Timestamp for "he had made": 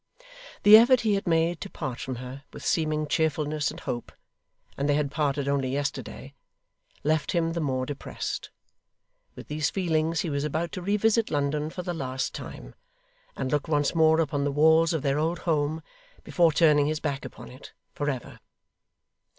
1.01-1.61